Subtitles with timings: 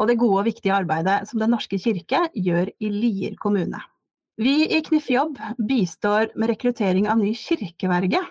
[0.00, 3.80] og det gode og viktige arbeidet som Den norske kirke gjør i Lier kommune.
[4.40, 5.36] Vi i Knif Jobb
[5.68, 8.22] bistår med rekruttering av ny kirkeverge,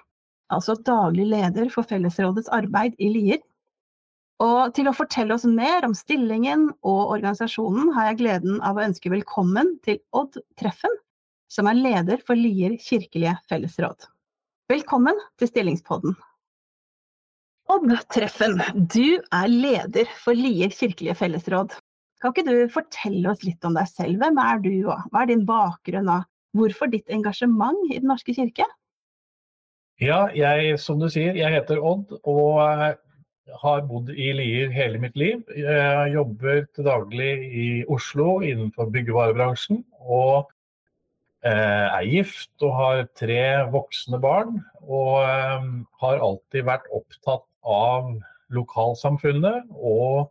[0.52, 3.42] altså daglig leder for fellesrådets arbeid i Lier.
[4.42, 8.88] Og til å fortelle oss mer om stillingen og organisasjonen har jeg gleden av å
[8.88, 10.98] ønske velkommen til Odd Treffen,
[11.52, 14.10] som er leder for Lier kirkelige fellesråd.
[14.72, 16.18] Velkommen til Stillingspodden.
[17.72, 21.78] Odd Treffen, du er leder for Lier kirkelige fellesråd.
[22.20, 24.18] Kan ikke du fortelle oss litt om deg selv?
[24.20, 26.26] Hvem er du, og hva er din bakgrunn, og
[26.58, 28.66] hvorfor ditt engasjement i Den norske kirke?
[30.04, 32.98] Ja, jeg, som du sier, jeg heter Odd og eh,
[33.62, 35.40] har bodd i Lier hele mitt liv.
[35.56, 39.86] Jeg jobber til daglig i Oslo innenfor byggevarebransjen.
[40.02, 40.50] Og
[41.46, 44.60] eh, er gift og har tre voksne barn.
[44.84, 45.72] Og eh,
[46.04, 48.14] har alltid vært opptatt av
[48.52, 50.30] lokalsamfunnet og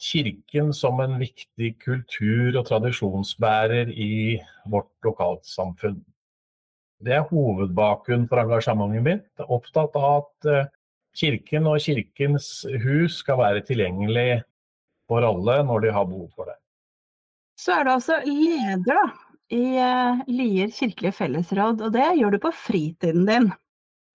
[0.00, 4.40] Kirken som en viktig kultur- og tradisjonsbærer i
[4.72, 5.98] vårt lokalsamfunn.
[7.04, 9.44] Det er hovedbakgrunnen for engasjementet mitt.
[9.44, 10.70] Opptatt av at eh,
[11.16, 12.48] Kirken og Kirkens
[12.84, 14.42] hus skal være tilgjengelig
[15.10, 16.56] for alle når de har behov for det.
[17.60, 19.00] Så er du altså leder da,
[19.52, 23.50] i eh, Lier kirkelige fellesråd, og det gjør du på fritiden din.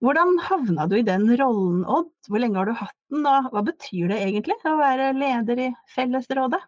[0.04, 2.12] Hvordan havna du i den rollen, Odd?
[2.28, 5.74] Hvor lenge har du hatt den, og hva betyr det egentlig å være leder i
[5.96, 6.60] fellesrådet?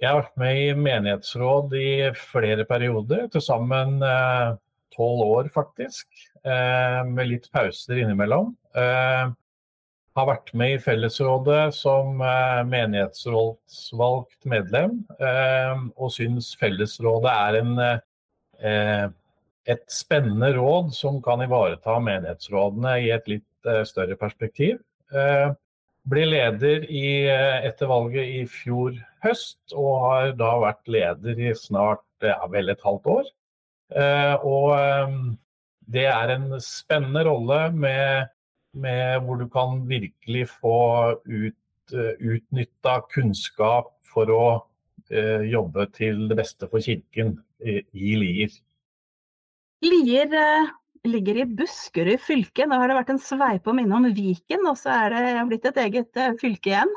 [0.00, 4.54] Jeg har vært med i menighetsråd i flere perioder, til sammen eh,
[4.94, 6.08] tolv år faktisk.
[6.42, 8.54] Eh, med litt pauser innimellom.
[8.78, 9.24] Eh,
[10.12, 12.18] har vært med i fellesrådet som
[12.68, 14.98] menighetsrådsvalgt medlem,
[15.96, 19.14] og syns fellesrådet er en
[19.70, 24.80] et spennende råd som kan ivareta menighetsrådene i et litt uh, større perspektiv.
[25.14, 25.54] Uh,
[26.10, 31.54] ble leder i, uh, etter valget i fjor høst, og har da vært leder i
[31.58, 33.30] snart ja, vel et halvt år.
[34.46, 34.68] og
[35.92, 38.30] det er en spennende rolle med,
[38.72, 44.46] med hvor du kan virkelig få ut, utnytta kunnskap for å
[45.10, 48.54] jobbe til det beste for kirken i, i Lier.
[49.82, 50.68] Lier eh,
[51.08, 52.66] ligger i Buskerud fylke.
[52.66, 56.20] Nå har det vært en sveipom innom Viken, og så er det blitt et eget
[56.20, 56.92] eh, fylke igjen.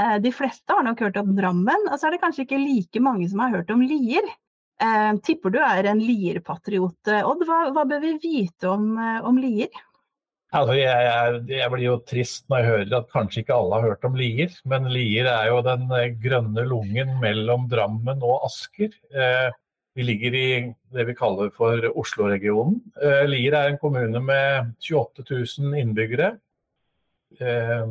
[0.00, 3.04] Eh, de fleste har nok hørt om Drammen, og så er det kanskje ikke like
[3.04, 4.26] mange som har hørt om Lier.
[4.80, 7.46] Eh, tipper du er en Lier-patriot, Odd.
[7.48, 9.72] Hva, hva, bør vi vite om, om Lier?
[10.50, 13.92] Altså, jeg, jeg, jeg, blir jo trist når jeg hører at kanskje ikke alle har
[13.92, 14.56] hørt om Lier.
[14.72, 15.84] Men Lier er jo den
[16.24, 18.96] grønne lungen mellom Drammen og Asker.
[19.12, 19.50] Eh,
[19.94, 20.48] vi ligger i
[20.94, 22.78] det vi kaller for Oslo-regionen.
[23.02, 25.24] Eh, Lier er en kommune med 28
[25.58, 26.36] 000 innbyggere.
[27.40, 27.90] Eh,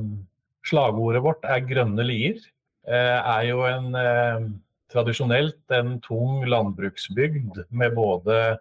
[0.67, 2.41] slagordet vårt er 'grønne Lier'.
[2.87, 8.57] Eh, er jo en tradisjonelt en tung landbruksbygd med både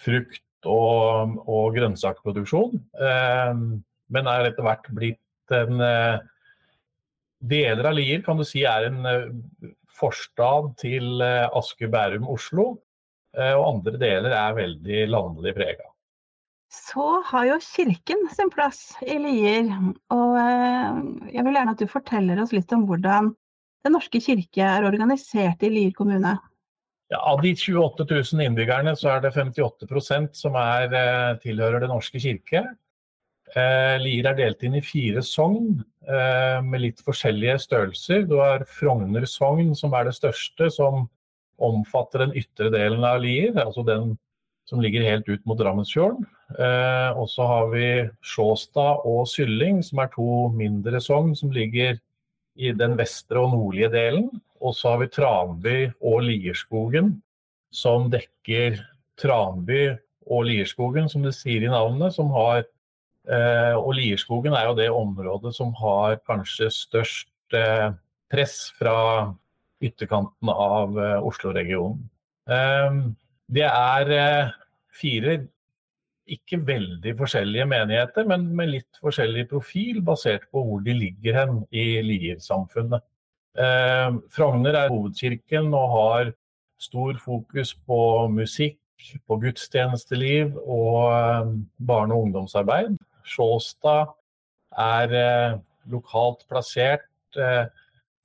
[0.00, 2.78] frukt og, og grønnsakproduksjon.
[4.08, 5.82] Men er etter hvert blitt en
[7.38, 9.04] Deler av Lier kan du si er en
[9.98, 12.70] forstad til eh, Asker, Bærum, Oslo.
[13.36, 15.88] Eh, og andre deler er veldig landlig prega.
[16.72, 19.70] Så har jo Kirken sin plass i Lier.
[20.14, 21.00] Og eh,
[21.34, 23.34] jeg vil gjerne at du forteller oss litt om hvordan
[23.86, 26.32] Den norske kirke er organisert i Lier kommune.
[27.08, 30.90] Ja, av de 28 000 innbyggerne så er det 58% som er,
[31.40, 32.64] tilhører Den norske kirke.
[33.56, 38.26] Eh, Lier er delt inn i fire sogn eh, med litt forskjellige størrelser.
[38.28, 41.06] Du har Frogner sogn, som er det største, som
[41.58, 43.54] omfatter den ytre delen av Lier.
[43.64, 44.16] Altså den
[44.68, 46.26] som ligger helt ut mot Drammensfjorden.
[46.58, 47.86] Eh, og så har vi
[48.20, 51.96] Sjåstad og Sylling, som er to mindre sogn som ligger
[52.58, 54.28] i den vestre og nordlige delen.
[54.60, 57.14] Og så har vi Tranby og Lierskogen,
[57.72, 58.80] som dekker
[59.20, 59.94] Tranby
[60.28, 62.66] og Lierskogen, som det sier i navnet, som har
[63.28, 67.90] og Lierskogen er jo det området som har kanskje størst eh,
[68.32, 69.34] press fra
[69.84, 72.00] ytterkanten av eh, Oslo-regionen.
[73.48, 74.10] Det er
[74.96, 75.34] fire
[76.32, 81.60] ikke veldig forskjellige menigheter, men med litt forskjellig profil, basert på hvor de ligger hen
[81.68, 83.04] i Lier-samfunnet.
[84.32, 86.32] Frogner er hovedkirken og har
[86.80, 88.00] stor fokus på
[88.32, 88.80] musikk,
[89.28, 92.96] på gudstjenesteliv og barne- og ungdomsarbeid.
[93.28, 94.14] Sjåstad
[94.78, 97.06] er lokalt plassert,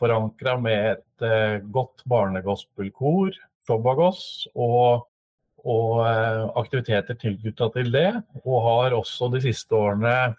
[0.01, 3.35] forankra med et godt barnegospelkor,
[3.67, 5.05] Shobagos, og
[5.63, 8.09] og eh, aktiviteter tilknytta til det.
[8.43, 10.33] Og har også de siste årene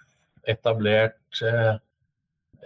[0.50, 1.74] etablert eh,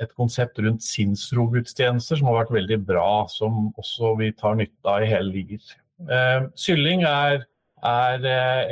[0.02, 5.06] et konsept rundt sinnsrogudstjenester som har vært veldig bra, som også vi tar nytte av
[5.06, 5.72] i hele Lier.
[6.06, 7.46] Eh, Sylling er,
[7.86, 8.28] er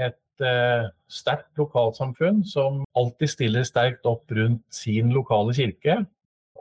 [0.09, 6.01] et sterkt lokalsamfunn som alltid stiller sterkt opp rundt sin lokale kirke.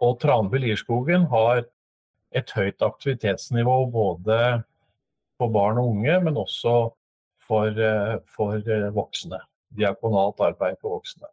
[0.04, 1.64] Og Tranby Lierskogen har
[2.36, 4.40] et høyt aktivitetsnivå både
[5.40, 6.76] for barn og unge, men også
[7.46, 9.40] for, eh, for eh, voksne.
[9.76, 11.30] Diakonalt arbeid for voksne.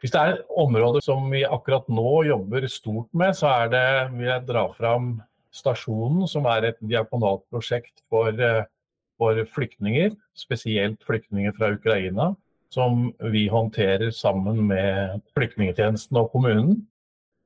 [0.00, 3.86] Hvis det er områder som vi akkurat nå jobber stort med, så er det,
[4.18, 5.14] vil jeg dra fram
[5.54, 8.64] Stasjonen, som er et diakonalt prosjekt for, eh,
[9.20, 12.32] for flyktninger, spesielt flyktninger fra Ukraina,
[12.74, 16.80] som vi håndterer sammen med flyktningetjenesten og kommunen.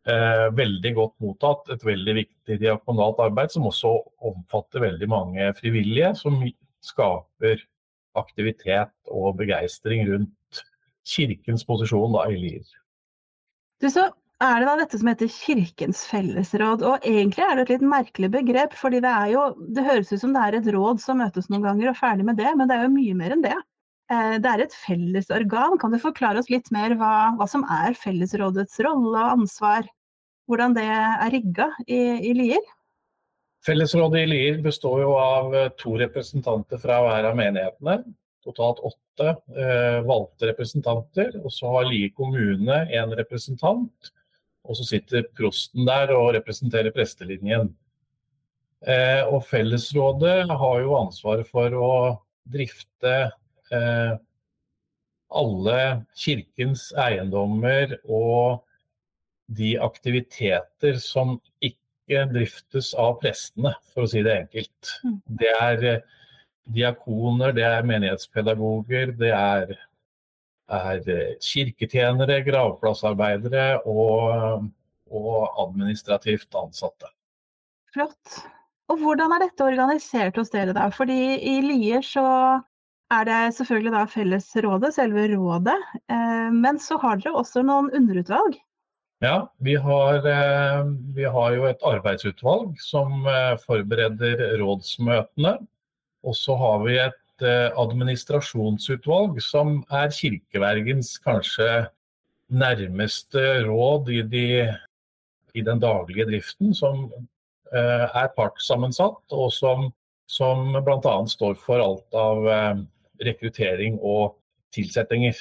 [0.09, 3.91] Eh, veldig godt mottatt, et veldig viktig diakonalt arbeid som også
[4.25, 6.39] omfatter veldig mange frivillige, som
[6.85, 7.61] skaper
[8.17, 10.63] aktivitet og begeistring rundt
[11.09, 12.71] kirkens posisjon da, i Lier.
[13.83, 14.09] Du, så
[14.45, 16.85] er det da dette som heter Kirkens fellesråd.
[16.87, 20.23] Og egentlig er det et litt merkelig begrep, fordi det er jo Det høres ut
[20.23, 22.77] som det er et råd som møtes noen ganger og ferdig med det, men det
[22.77, 23.57] er jo mye mer enn det.
[24.13, 25.79] Eh, det er et fellesorgan.
[25.83, 29.89] Kan du forklare oss litt mer hva, hva som er fellesrådets rolle og ansvar?
[30.49, 31.99] Hvordan det er rigga i,
[32.31, 32.71] i Lier?
[33.67, 37.99] Fellesrådet i Lier består jo av eh, to representanter fra hver av menighetene.
[38.47, 41.35] Totalt åtte eh, valgte representanter.
[41.43, 44.15] Og så har Lier kommune en representant.
[44.69, 47.73] Og så sitter prosten der og representerer prestelinjen.
[48.87, 51.93] Eh, og fellesrådet har jo ansvaret for å
[52.53, 53.15] drifte
[53.75, 54.13] eh,
[55.29, 55.81] alle
[56.17, 58.63] kirkens eiendommer og
[59.59, 64.95] de aktiviteter som ikke driftes av prestene, for å si det enkelt.
[65.05, 65.19] Mm.
[65.41, 66.07] Det er eh,
[66.77, 69.75] diakoner, det er menighetspedagoger, det er,
[70.69, 74.69] er eh, kirketjenere, gravplassarbeidere og,
[75.09, 77.11] og administrativt ansatte.
[77.95, 78.39] Flott.
[78.89, 80.89] Og hvordan er dette organisert hos dere da?
[80.93, 82.25] Fordi i Lier så
[83.13, 85.77] er det selvfølgelig da fellesrådet, selve rådet.
[86.13, 88.59] Eh, men så har dere også noen underutvalg.
[89.25, 90.85] Ja, vi har, eh,
[91.17, 93.27] vi har, jo et arbeidsutvalg som
[93.65, 95.57] forbereder rådsmøtene.
[96.27, 101.89] Og så har vi et eh, administrasjonsutvalg som er kirkevergens kanskje
[102.49, 104.47] nærmeste råd i, de,
[105.55, 106.73] i den daglige driften.
[106.75, 107.11] Som
[107.69, 109.91] er partssammensatt, og som,
[110.25, 111.17] som bl.a.
[111.29, 112.47] står for alt av
[113.21, 114.39] rekruttering og
[114.73, 115.37] tilsettinger.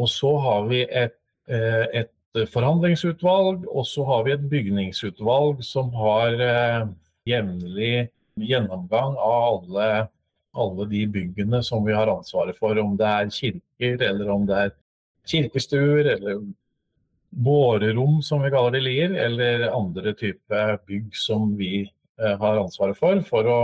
[0.00, 1.18] Og så har vi et,
[1.52, 2.08] et
[2.46, 6.86] forhandlingsutvalg, og så har vi et bygningsutvalg som har eh,
[7.28, 8.08] jevnlig
[8.38, 9.88] gjennomgang av alle,
[10.56, 12.78] alle, de byggene som vi har ansvaret for.
[12.78, 14.74] Om det er kirker, eller om det er
[15.28, 16.40] kirkestuer, eller
[17.30, 22.62] bårerom, som vi kaller det i Lier, eller andre typer bygg som vi eh, har
[22.62, 23.58] ansvaret for, for å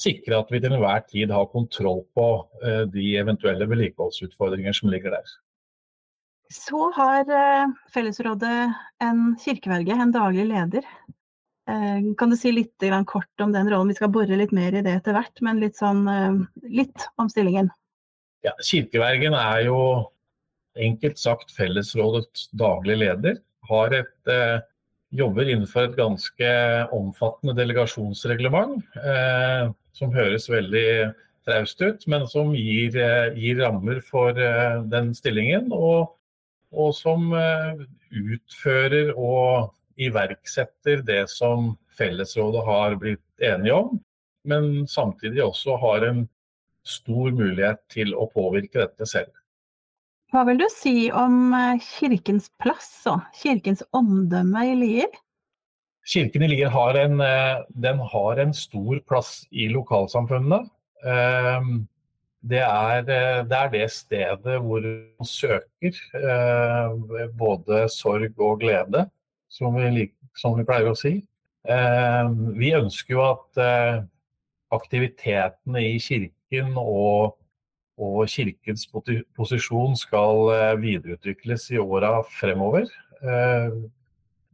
[0.00, 2.28] sikre at vi til enhver tid har kontroll på
[2.64, 5.34] eh, de eventuelle vedlikeholdsutfordringer som ligger der.
[6.52, 8.56] Så har eh, Fellesrådet
[9.04, 10.88] en kirkeverge, en daglig leder.
[11.68, 13.88] Eh, kan du si litt kort om den rollen?
[13.88, 17.28] Vi skal bore litt mer i det etter hvert, men litt, sånn, eh, litt om
[17.28, 17.70] stillingen.
[18.44, 19.80] Ja, kirkevergen er jo
[20.76, 23.38] enkelt sagt Fellesrådets daglige leder.
[23.68, 24.60] Har et, eh,
[25.14, 26.50] jobber innenfor et ganske
[26.92, 31.14] omfattende delegasjonsreglement, eh, som høres veldig
[31.46, 32.90] traust ut, men som gir,
[33.36, 35.72] gir rammer for den stillingen.
[35.72, 36.10] Og
[36.74, 43.98] og som eh, utfører og iverksetter det som Fellesrådet har blitt enige om,
[44.44, 46.24] men samtidig også har en
[46.84, 49.30] stor mulighet til å påvirke dette selv.
[50.34, 55.20] Hva vil du si om eh, kirkens plass og kirkens omdømme i Lier?
[56.10, 60.64] Kirken i Lier har en, eh, har en stor plass i lokalsamfunnene
[62.44, 65.96] det er, eh, det er, det stedet hvor man søker
[67.38, 69.06] både sorg og glede,
[69.54, 70.08] som vi,
[70.38, 71.16] som vi pleier å si.
[71.64, 74.02] Eh, vi ønsker jo at eh,
[74.74, 77.36] aktivitetene i kirken og,
[78.00, 82.88] og kirkens posisjon skal eh, videreutvikles i åra fremover.
[83.22, 83.76] Eh,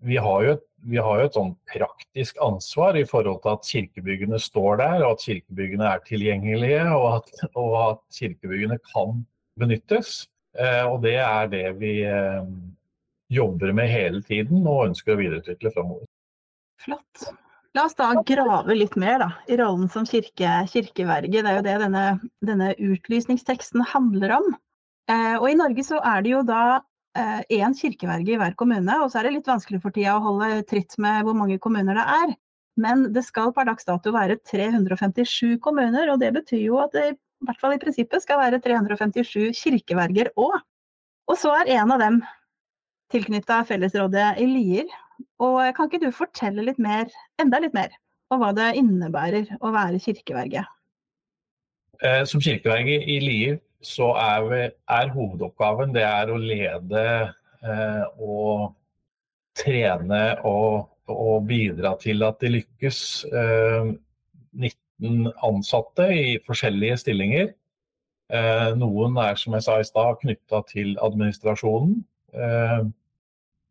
[0.00, 0.57] vi har jo,
[0.88, 5.16] vi har jo et sånn praktisk ansvar i forhold til at kirkebyggene står der, og
[5.16, 9.25] at kirkebyggene er tilgjengelige, og at, og at kirkebyggene kan
[9.61, 10.23] benyttes.
[10.59, 12.47] Eh, og det er det vi eh,
[13.30, 16.08] jobber med hele tiden og ønsker å videreutvikle framover.
[16.80, 17.30] Flott.
[17.76, 21.30] La oss da grave litt mer da, i rollen som kirke, kirkeverge.
[21.30, 22.04] Det er jo det denne,
[22.42, 24.49] denne utlysningsteksten handler om.
[25.10, 26.62] Eh, og i Norge så er det jo da
[27.14, 30.25] én eh, kirkeverge i hver kommune, og så er det litt vanskelig for tida å
[30.25, 32.34] holde tritt med hvor mange kommuner det er.
[32.80, 37.06] Men det skal per dags dato være 357 kommuner, og det betyr jo at det
[37.12, 40.58] i hvert fall i prinsippet skal være 357 kirkeverger òg.
[41.30, 42.20] Og så er en av dem
[43.12, 44.90] tilknytta fellesrådet i Lier.
[45.43, 47.93] Og kan ikke du fortelle litt mer, enda litt mer
[48.31, 50.62] om hva det innebærer å være kirkeverge?
[52.00, 54.61] Eh, som kirkeverge i Lier så er, vi,
[54.93, 57.05] er, hovedoppgaven det er å lede
[57.64, 58.75] eh, og
[59.57, 63.00] trene og, og, bidra til at det lykkes.
[63.33, 63.90] Eh,
[64.61, 67.52] 19 ansatte i forskjellige stillinger.
[68.31, 71.99] Eh, noen er som jeg sa i stad knytta til administrasjonen.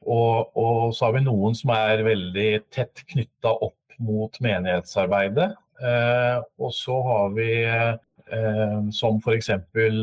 [0.09, 5.51] Og, og, så har vi noen som er veldig tett knytta opp mot menighetsarbeidet.
[5.79, 9.51] Eh, og så har vi eh, som f.eks.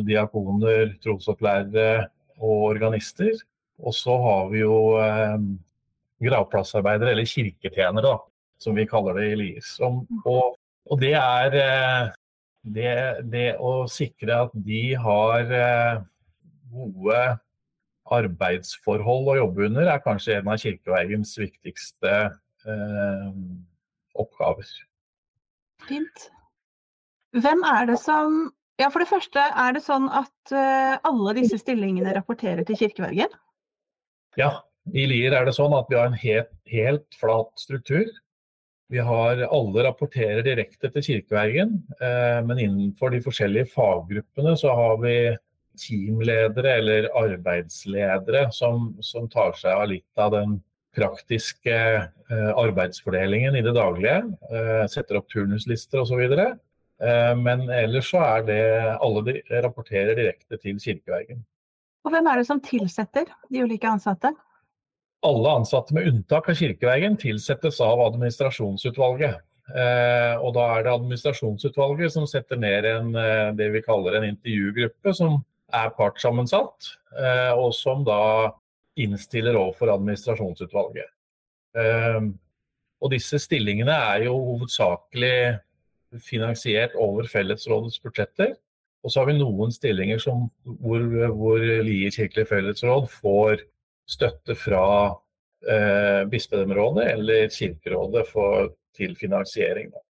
[0.06, 2.06] diakoner, trosopplærere
[2.38, 3.34] og organister.
[3.82, 5.38] Og så har vi jo eh,
[6.24, 8.14] gravplassarbeidere, eller kirketjenere, da,
[8.62, 9.72] som vi kaller det i Lier.
[9.84, 12.14] Og, og, det er eh,
[12.76, 12.94] det,
[13.32, 15.98] det, å sikre at de har eh,
[16.72, 17.20] gode
[18.14, 22.12] arbeidsforhold å jobbe under, er kanskje en av kirkeveiens viktigste
[22.66, 23.32] eh,
[24.16, 24.68] oppgaver.
[25.86, 26.28] Fint.
[27.36, 28.46] Hvem er det som
[28.76, 33.30] Ja, for det første, er det sånn at uh, alle disse stillingene rapporterer til kirkevergen?
[34.36, 34.50] Ja,
[34.92, 38.10] i Lier er det sånn at vi har en helt, helt flat struktur.
[38.92, 45.00] Vi har Alle rapporterer direkte til kirkevergen, eh, men innenfor de forskjellige faggruppene så har
[45.02, 45.16] vi
[45.80, 50.60] teamledere eller arbeidsledere som, som tar seg av litt av den
[50.96, 54.22] praktiske eh, arbeidsfordelingen i det daglige.
[54.88, 56.22] setter opp turnuslister osv.
[57.02, 58.62] Eh, men ellers så er det
[59.04, 61.42] alle de rapporterer direkte til kirkevergen.
[62.06, 64.30] Og hvem er det som tilsetter de ulike ansatte?
[65.26, 69.42] Alle ansatte med unntak av kirkevergen tilsettes av administrasjonsutvalget.
[69.66, 74.28] Eh, og da er det administrasjonsutvalget som setter ned en, eh, det vi kaller en
[74.30, 75.40] intervjugruppe, som
[75.74, 76.92] er partssammensatt,
[77.56, 78.52] og som da
[79.02, 81.08] innstiller overfor administrasjonsutvalget.
[83.02, 85.58] Og disse stillingene er jo hovedsakelig
[86.24, 88.54] finansiert over fellesrådets budsjetter.
[89.04, 91.02] Og så har vi noen stillinger som, hvor,
[91.36, 93.62] hvor Lier kirkelig fellesråd får
[94.10, 94.86] støtte fra
[95.68, 99.92] eh, bispedømmerådet eller Kirkerådet for, til finansiering.
[99.92, 100.02] Da.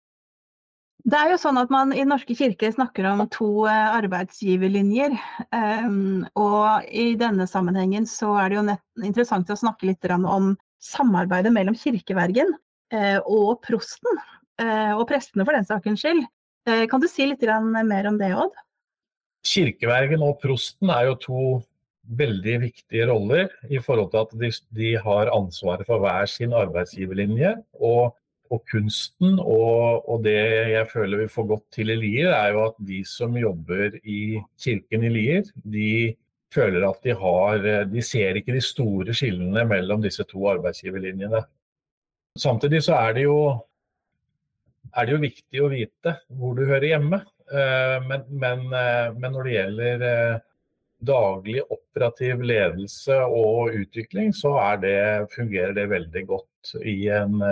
[1.05, 5.17] Det er jo sånn at man i Norske kirke snakker om to eh, arbeidsgiverlinjer.
[5.53, 8.65] Um, og i denne sammenhengen så er det jo
[9.05, 14.23] interessant å snakke litt om samarbeidet mellom kirkevergen uh, og prosten.
[14.63, 16.25] Eh, og prestene for den sakens skyld.
[16.71, 18.55] Eh, kan du si litt mer om det, Odd?
[19.45, 21.45] Kirkevergen og prosten er jo to
[22.05, 27.57] veldig viktige roller i forhold til at de, de har ansvaret for hver sin arbeidsgiverlinje.
[27.81, 28.15] Og,
[28.53, 30.37] og kunsten og, og, det
[30.75, 34.41] jeg føler vi får godt til i Lier, er jo at de som jobber i
[34.61, 36.15] kirken i Lier, de
[36.55, 41.41] føler at de har De ser ikke de store skillene mellom disse to arbeidsgiverlinjene.
[42.39, 43.39] Samtidig så er det jo
[44.95, 47.21] er det jo viktig å vite hvor du hører hjemme.
[47.51, 50.43] Eh, men, men, eh, men når det gjelder eh,
[51.05, 54.97] daglig operativ ledelse og utvikling, så det,
[55.35, 57.43] fungerer det veldig godt i, en,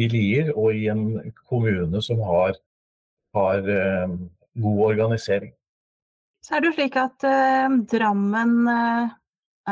[0.00, 1.04] i Lier og i en
[1.46, 2.56] kommune som har,
[3.36, 3.68] har
[4.54, 5.52] god organisering.
[6.44, 9.12] Så er det jo slik at eh, Drammen eh,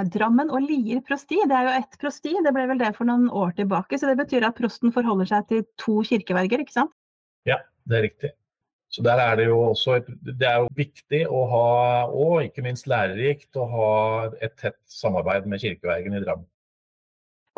[0.09, 3.27] Drammen og Lier prosti, det er jo ett prosti, det ble vel det for noen
[3.29, 3.99] år tilbake.
[4.01, 6.95] Så det betyr at prosten forholder seg til to kirkeverger, ikke sant?
[7.49, 8.31] Ja, det er riktig.
[8.93, 11.69] Så der er det jo også et, Det er jo viktig å ha,
[12.09, 13.93] og ikke minst lærerikt, å ha
[14.41, 16.49] et tett samarbeid med kirkevergen i Drammen.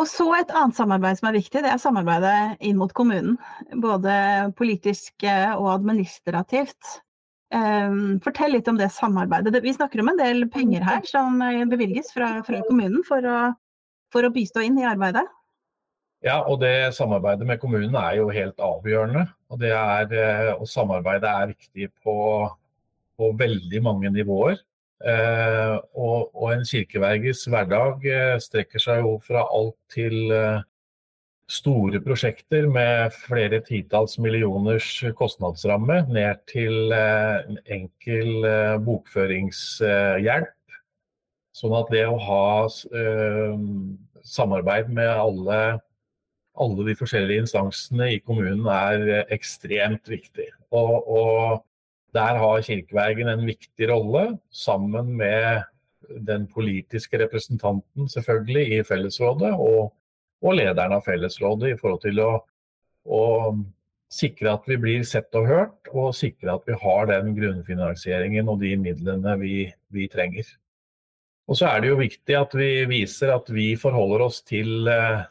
[0.00, 3.36] Og så et annet samarbeid som er viktig, det er samarbeidet inn mot kommunen.
[3.78, 4.14] Både
[4.58, 6.96] politisk og administrativt.
[7.54, 9.60] Um, fortell litt om det samarbeidet.
[9.62, 13.36] Vi snakker om en del penger her som eh, bevilges fra, fra kommunen for å,
[14.10, 15.22] for å, bistå inn i arbeidet.
[16.24, 19.28] Ja, og det samarbeidet med kommunen er jo helt avgjørende.
[19.52, 22.16] Og, det er, eh, og samarbeidet er viktig på,
[23.20, 24.58] på veldig mange nivåer.
[25.02, 30.62] Eh, og, og, en kirkeverges hverdag eh, strekker seg jo fra alt til eh,
[31.50, 38.46] store prosjekter med flere titalls millioners kostnadsramme, ned til en enkel
[38.86, 40.78] bokføringshjelp.
[41.54, 42.46] Sånn at det å ha
[44.24, 45.58] samarbeid med alle,
[46.56, 50.48] alle de forskjellige instansene i kommunen er ekstremt viktig.
[50.72, 51.60] Og, og
[52.14, 55.64] der har Kirkevergen en viktig rolle, sammen med
[56.28, 59.94] den politiske representanten selvfølgelig i fellesrådet, og,
[60.44, 62.32] og lederen av fellesrådet, i forhold til å,
[63.04, 63.22] å,
[64.14, 68.60] sikre at vi blir sett og hørt, og sikre at vi har den grunnfinansieringen og
[68.60, 69.56] de midlene vi,
[69.90, 70.46] vi trenger.
[71.50, 75.24] Og så er det jo viktig at vi viser at vi forholder oss til eh,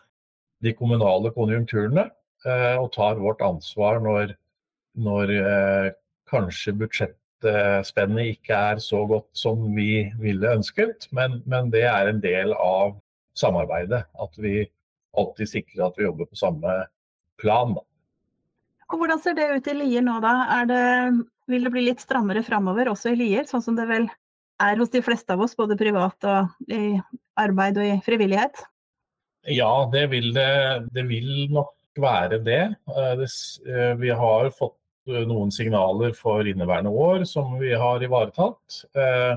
[0.65, 4.35] de kommunale konjunkturene eh, og tar vårt ansvar når,
[4.99, 5.87] når eh,
[6.33, 12.21] kanskje budsjettspennet ikke er så godt som vi ville ønsket, men, men, det er en
[12.23, 12.97] del av
[13.39, 14.03] samarbeidet.
[14.21, 14.63] At vi
[15.17, 16.77] alltid sikrer at vi jobber på samme
[17.41, 17.75] plan.
[17.77, 17.85] Da.
[18.93, 20.33] Og hvordan ser det ut i Lier nå, da?
[20.69, 20.83] Det,
[21.49, 24.09] vil det bli litt strammere framover også i Lier, sånn som det vel
[24.61, 26.99] er hos de fleste av oss, både privat og i
[27.41, 28.61] arbeid og i frivillighet?
[29.51, 30.51] Ja, det vil det.
[30.95, 32.61] Det vil nok være det.
[32.87, 38.83] Eh, eh, vi har fått noen signaler for inneværende år som vi har ivaretatt.
[38.95, 39.35] Eh,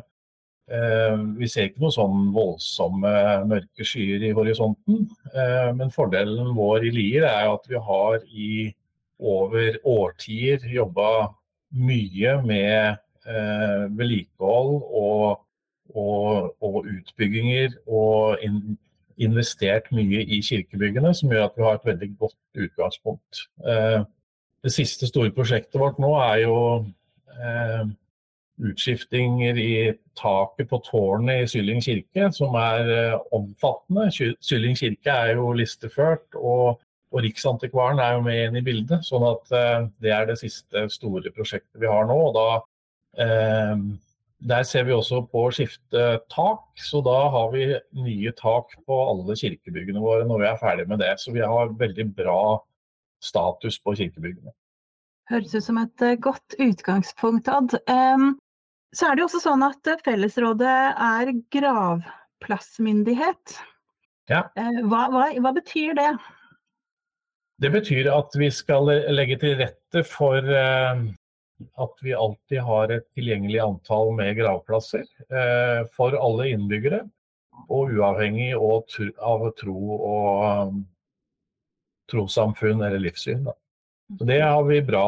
[0.70, 3.14] eh, vi ser ikke noen sånn voldsomme
[3.50, 5.08] mørke skyer i horisonten.
[5.34, 8.74] Eh, men fordelen vår i Lier er at vi har i
[9.18, 11.32] over årtier jobba
[11.72, 15.40] mye med vedlikehold og,
[15.98, 18.38] og, og, utbygginger og
[19.18, 23.40] investert mye i kirkebyggene, som gjør at vi har et veldig godt utgangspunkt.
[24.66, 26.56] Det siste store prosjektet vårt nå er jo
[27.38, 27.84] eh,
[28.66, 29.74] utskiftinger i
[30.18, 34.08] taket på tårnet i Sylling kirke, som er eh, omfattende.
[34.42, 36.80] Sylling kirke er jo listeført, og,
[37.12, 39.06] og Riksantikvaren er jo med inn i bildet.
[39.06, 42.18] sånn at eh, det er det siste store prosjektet vi har nå.
[42.30, 42.48] og da
[43.22, 43.86] eh,
[44.46, 46.02] der ser vi også på å skifte
[46.32, 50.84] tak, så da har vi nye tak på alle kirkebyggene våre når vi er ferdig
[50.90, 51.14] med det.
[51.22, 52.40] Så vi har veldig bra
[53.26, 54.54] status på kirkebyggene.
[55.30, 57.74] Høres ut som et eh, godt utgangspunkt, Odd.
[58.94, 63.56] Så er det jo også sånn at eh, Fellesrådet er gravplassmyndighet.
[64.30, 64.42] Ja.
[64.54, 66.12] Eh, hva, hva, hva, betyr det?
[67.62, 68.86] Det betyr at vi skal
[69.16, 75.08] legge til rette for at vi alltid har et tilgjengelig antall med gravplasser
[75.94, 77.00] for alle innbyggere.
[77.72, 80.76] Og uavhengig av tro og
[82.10, 83.44] trossamfunn eller livssyn.
[83.44, 83.54] Da.
[84.18, 85.06] Så det har vi bra.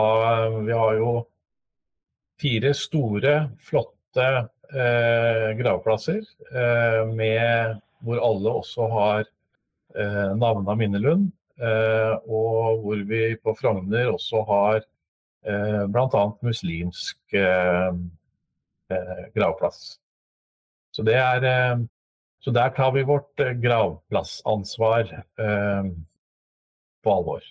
[0.60, 1.12] Vi har jo
[2.40, 4.28] fire store, flotte
[4.74, 9.24] eh, gravplasser eh, med, hvor alle også har
[9.98, 11.30] eh, navna Minnelund.
[11.58, 16.24] Eh, og hvor vi på Frogner også har eh, bl.a.
[16.46, 17.94] muslimsk eh,
[18.94, 19.96] eh, gravplass.
[20.94, 21.82] Så, er, eh,
[22.42, 25.10] så der tar vi vårt gravplassansvar
[27.04, 27.44] på alvor.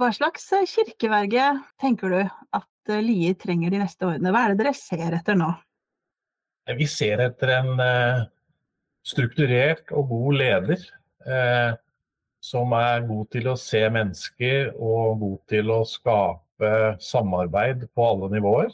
[0.00, 1.48] Hva slags eh, kirkeverge
[1.80, 4.32] tenker du at eh, Lier trenger de neste årene?
[4.32, 5.50] Hva er det dere ser etter nå?
[6.78, 8.22] Vi ser etter en uh,
[9.06, 10.84] strukturert og god leder.
[12.42, 16.70] Som er god til å se mennesker og god til å skape
[17.02, 18.72] samarbeid på alle nivåer.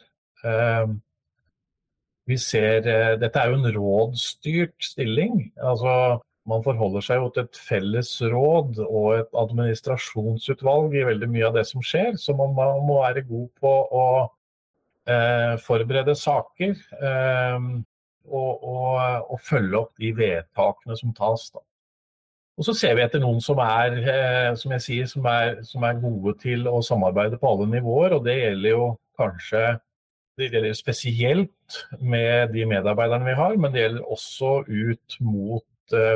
[2.29, 2.88] Vi ser,
[3.21, 5.51] Dette er jo en rådsstyrt stilling.
[5.61, 5.92] altså
[6.48, 11.58] man forholder seg jo til et felles råd og et administrasjonsutvalg i veldig mye av
[11.58, 12.16] det som skjer.
[12.20, 14.04] Så man må være god på å
[15.08, 17.58] eh, forberede saker eh,
[18.28, 18.92] og, og,
[19.28, 21.48] og, følge opp de vedtakene som tas.
[21.54, 21.64] Da.
[22.58, 25.84] Og så ser vi etter noen som er, eh, som jeg sier, som er, som
[25.87, 28.16] er gode til å samarbeide på alle nivåer.
[28.16, 29.66] Og det gjelder jo kanskje
[30.38, 35.64] det gjelder spesielt med de medarbeiderne vi har, men det gjelder også ut mot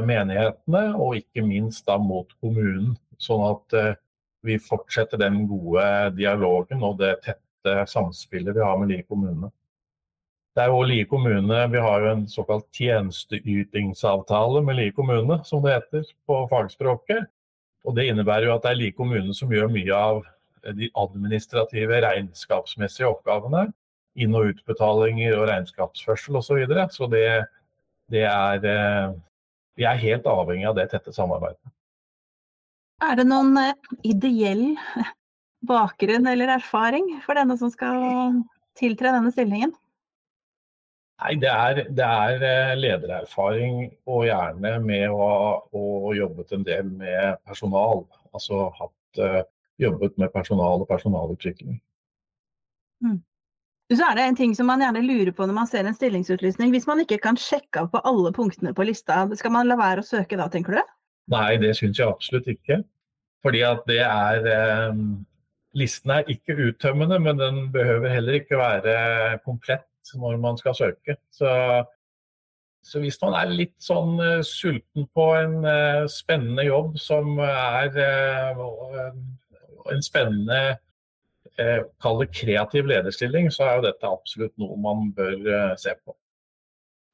[0.04, 2.96] menighetene, og ikke minst da mot kommunen.
[3.22, 3.94] Sånn at eh,
[4.42, 5.84] vi fortsetter den gode
[6.18, 9.52] dialogen og det tette samspillet vi har med Lier kommune.
[10.52, 15.62] Det er jo Lier kommune, Vi har jo en såkalt tjenesteytingsavtale med Lier kommune, som
[15.62, 17.30] det heter på fagspråket.
[17.84, 20.22] Og Det innebærer jo at det er Lier kommune som gjør mye av
[20.76, 23.72] de administrative, regnskapsmessige oppgavene.
[24.14, 26.66] Inn- og utbetalinger og regnskapsførsel osv.
[26.68, 27.46] Så, så det,
[28.12, 29.14] det er eh,
[29.78, 31.60] vi er helt avhengig av det tette samarbeidet.
[33.02, 34.72] Er det noen eh, ideell
[35.72, 38.42] bakgrunn eller erfaring for denne som skal
[38.78, 39.74] tiltre denne stillingen?
[41.22, 45.26] Nei, det er, det er, eh, ledererfaring og gjerne med å
[45.70, 48.04] ha jobbet en del med personal.
[48.34, 49.42] Altså hatt, uh,
[49.82, 51.76] jobbet med personal og personalutvikling.
[53.04, 53.20] Mm.
[53.90, 56.70] Så er det en ting som man gjerne lurer på når man ser en stillingsutlysning.
[56.72, 60.04] Hvis man ikke kan sjekke av på alle punktene på lista, skal man la være
[60.04, 60.94] å søke da, tenker du?
[61.32, 62.80] Nei, det syns jeg absolutt ikke.
[63.42, 65.02] Fordi at det er eh,
[65.72, 71.16] Listen er ikke uttømmende, men den behøver heller ikke være komplett når man skal søke.
[71.32, 71.48] Så,
[72.84, 77.96] så hvis man er litt sånn uh, sulten på en uh, spennende jobb som er
[77.96, 79.16] uh,
[79.94, 80.60] en spennende
[82.02, 86.14] kall det kreativ lederstilling, så er jo dette absolutt noe man bør se på.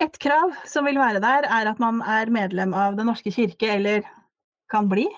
[0.05, 3.73] Et krav som vil være der, er at man er medlem av Den norske kirke,
[3.75, 4.05] eller
[4.71, 5.09] kan bli,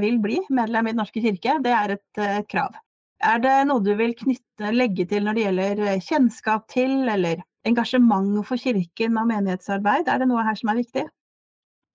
[0.00, 1.58] vil bli medlem i Den norske kirke.
[1.64, 2.78] Det er et, krav.
[3.22, 7.42] Er det noe du vil knytte, legge til når det gjelder eh, kjennskap til eller
[7.68, 10.10] engasjement for kirken og menighetsarbeid?
[10.10, 11.04] Er det noe her som er viktig?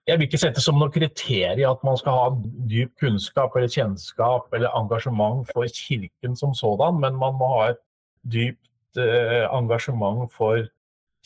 [0.08, 2.28] Jeg vil ikke sette som noe kriterium at man skal ha
[2.72, 7.84] dyp kunnskap eller kjennskap eller engasjement for kirken som sådan, men man må ha et
[8.24, 10.63] dypt eh, engasjement for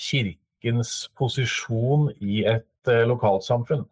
[0.02, 3.86] kirkens posisjon i et eh, lokalsamfunn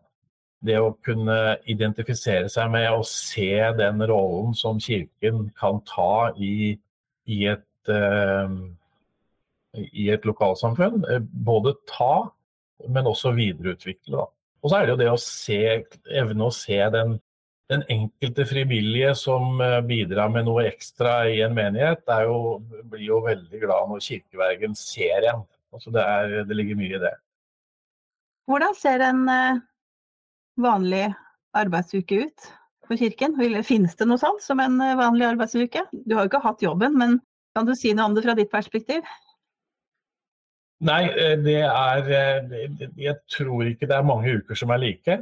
[0.65, 1.38] det å kunne
[1.71, 6.75] identifisere seg med og se den rollen som Kirken kan ta i,
[7.30, 8.58] i, et, eh,
[9.93, 11.06] i et, lokalsamfunn.
[11.08, 12.28] Eh, både ta,
[12.88, 14.17] men også videreutvikle.
[14.17, 14.28] Da.
[14.60, 15.60] Og så er det jo det å se,
[16.22, 17.15] evne å se den,
[17.72, 22.60] den enkelte frivillige som eh, bidrar med noe ekstra i en menighet, jo,
[22.91, 25.48] blir jo veldig glad når kirkevergen ser en.
[25.76, 27.15] Altså det, er, det ligger mye i det.
[28.50, 29.28] Hvordan ser en
[30.58, 31.06] vanlig
[31.58, 32.48] arbeidsuke ut
[32.88, 33.38] for Kirken?
[33.63, 35.86] Finnes det noe sånt som en eh, vanlig arbeidsuke?
[35.93, 37.19] Du har jo ikke hatt jobben, men
[37.58, 39.06] kan du si noe om det fra ditt perspektiv?
[40.88, 45.20] Nei, eh, det er eh, Jeg tror ikke det er mange uker som er like.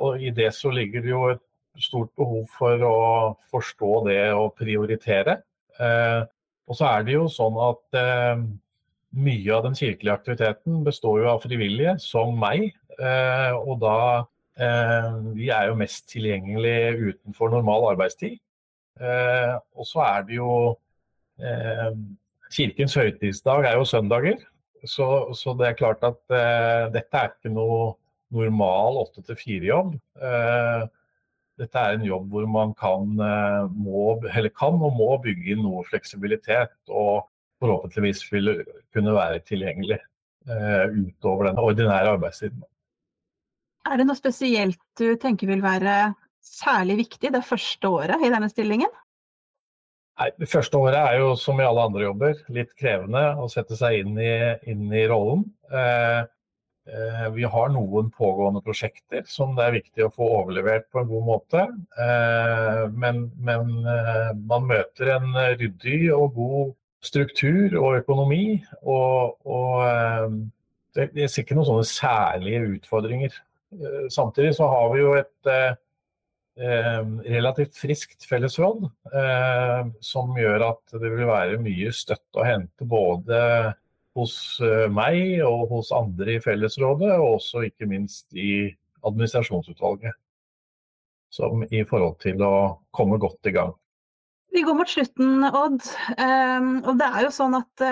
[0.00, 1.42] Og i det så ligger det jo et
[1.84, 2.96] stort behov for å
[3.52, 5.36] forstå det og prioritere.
[5.78, 8.00] Og så er det jo sånn at
[9.12, 13.96] mye av den kirkelige aktiviteten består jo av frivillige, som meg, Eh, og da
[14.60, 18.38] eh, Vi er jo mest tilgjengelig utenfor normal arbeidstid.
[19.00, 20.50] Eh, og så er det jo
[22.52, 24.40] Kirkens høytidsdag er jo søndager.
[24.84, 25.06] Så,
[25.38, 27.92] så, det er klart at uh, dette er ikke noe
[28.34, 29.94] normal 8-4-jobb.
[30.18, 30.88] Uh,
[31.60, 34.16] dette er en jobb hvor man kan, uh, må,
[34.58, 37.28] kan, og må bygge inn noe fleksibilitet, og
[37.62, 38.56] forhåpentligvis vil
[38.94, 40.00] kunne være tilgjengelig
[40.42, 42.64] utover den ordinære arbeidstiden.
[43.86, 48.48] Er det noe spesielt du tenker vil være særlig viktig det første året i denne
[48.50, 48.90] stillingen?
[50.20, 53.78] Nei, Det første året er jo som i alle andre jobber litt krevende å sette
[53.78, 54.34] seg inn i,
[54.68, 55.46] inn i rollen.
[55.72, 56.20] Eh,
[56.92, 61.10] eh, vi har noen pågående prosjekter som det er viktig å få overlevert på en
[61.10, 61.64] god måte.
[62.06, 68.60] Eh, men, men eh, man møter en ryddig og god struktur og økonomi.
[68.82, 70.36] Og, og eh,
[70.98, 73.40] det, er sikkert ikke noen sånne særlige utfordringer.
[73.80, 75.54] Eh, samtidig så har vi jo et
[76.56, 78.84] relativt friskt fellesråd,
[80.04, 83.38] som gjør at det vil være mye støtte å hente både
[84.12, 84.34] hos
[84.92, 88.68] meg og hos andre i fellesrådet, og også ikke minst i
[89.00, 90.12] administrasjonsutvalget.
[91.32, 92.54] Som i forhold til å
[92.92, 93.72] komme godt i gang.
[94.52, 95.80] Vi går mot slutten, Odd.
[96.20, 97.84] Og det er jo sånn at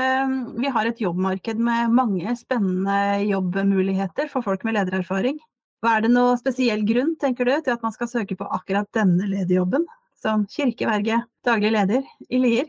[0.60, 5.40] vi har et jobbmarked med mange spennende jobbmuligheter for folk med ledererfaring.
[5.80, 8.88] Hva er det noe spesiell grunn, tenker du, til at man skal søke på akkurat
[8.96, 9.86] denne lederjobben
[10.20, 12.68] som kirkeverge, daglig leder i Lier?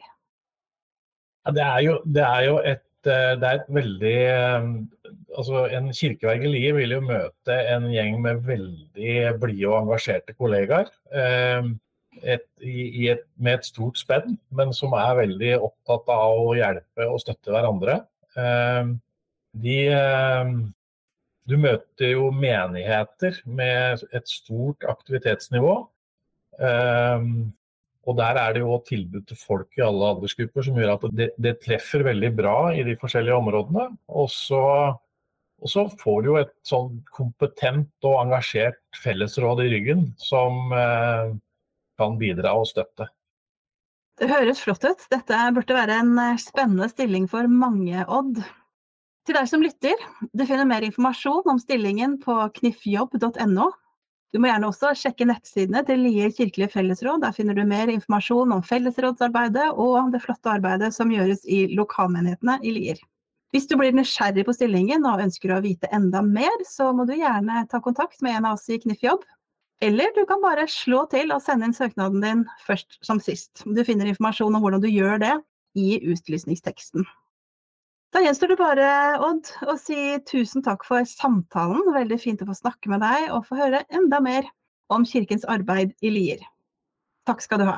[1.43, 4.65] Ja, det, er jo, det, er jo, et, eh, det er et veldig eh,
[5.38, 10.38] altså En kirkeverge i Lier vil jo møte en gjeng med veldig blide og engasjerte
[10.38, 10.91] kollegaer.
[11.12, 11.71] Eh,
[12.21, 17.19] et, et, med et stort spenn, men som er veldig opptatt av å hjelpe og
[17.24, 17.95] støtte hverandre.
[19.63, 19.78] De,
[21.52, 25.76] du møter jo menigheter med et stort aktivitetsnivå.
[26.62, 27.52] Um,
[28.10, 31.30] og der er det jo tilbud til folk i alle aldersgrupper som gjør at det,
[31.38, 33.88] det treffer veldig bra i de forskjellige områdene.
[34.10, 34.64] Og så,
[35.62, 41.30] og så får du jo et sånn kompetent og engasjert fellesråd i ryggen som uh,
[42.02, 43.12] kan bidra og støtte.
[44.22, 45.06] Det høres flott ut.
[45.14, 48.42] Dette burde være en eh, spennende stilling for mange, Odd.
[49.28, 50.00] Til deg som lytter,
[50.34, 53.68] du finner mer informasjon om stillingen på kniffjobb.no.
[54.32, 57.22] Du må gjerne også sjekke nettsidene til Lier kirkelige fellesråd.
[57.22, 62.58] Der finner du mer informasjon om fellesrådsarbeidet og det flotte arbeidet som gjøres i lokalmenighetene
[62.66, 63.04] i Lier.
[63.52, 67.18] Hvis du blir nysgjerrig på stillingen og ønsker å vite enda mer, så må du
[67.20, 69.28] gjerne ta kontakt med en av oss i Kniffjobb.
[69.84, 73.66] Eller du kan bare slå til og sende inn søknaden din først som sist.
[73.66, 75.36] Du finner informasjon om hvordan du gjør det
[75.78, 77.06] i utlysningsteksten.
[78.12, 78.88] Da gjenstår det bare,
[79.24, 79.95] Odd, å si
[80.28, 81.93] tusen takk for samtalen.
[81.95, 84.50] Veldig fint å få snakke med deg og få høre enda mer
[84.91, 86.43] om Kirkens arbeid i Lier.
[87.30, 87.78] Takk skal du ha.